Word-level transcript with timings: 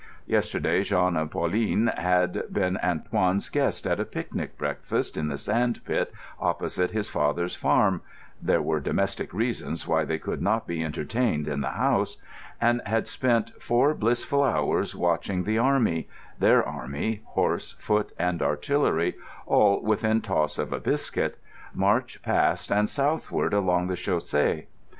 Yesterday 0.25 0.81
Jean 0.81 1.15
and 1.15 1.29
Pauline 1.29 1.85
had 1.95 2.51
been 2.51 2.77
Antoine's 2.83 3.49
guests 3.49 3.85
at 3.85 3.99
a 3.99 4.03
picnic 4.03 4.57
breakfast 4.57 5.15
in 5.15 5.27
the 5.27 5.37
sand 5.37 5.79
pit 5.85 6.11
opposite 6.39 6.89
his 6.89 7.07
father's 7.07 7.53
farm 7.55 8.01
(there 8.41 8.63
were 8.63 8.79
domestic 8.79 9.31
reasons 9.31 9.87
why 9.87 10.03
they 10.03 10.17
could 10.17 10.41
not 10.41 10.65
be 10.65 10.83
entertained 10.83 11.47
in 11.47 11.61
the 11.61 11.69
house), 11.69 12.17
and 12.59 12.81
had 12.87 13.07
spent 13.07 13.51
four 13.61 13.93
blissful 13.93 14.41
hours 14.43 14.95
watching 14.95 15.43
the 15.43 15.59
army—their 15.59 16.67
army, 16.67 17.21
horse, 17.25 17.73
foot, 17.73 18.11
and 18.17 18.41
artillery, 18.41 19.13
all 19.45 19.83
within 19.83 20.19
toss 20.19 20.57
of 20.57 20.73
a 20.73 20.79
biscuit—march 20.79 22.19
past 22.23 22.71
and 22.71 22.89
southward 22.89 23.53
along 23.53 23.85
the 23.85 23.93
chaussée. 23.93 24.65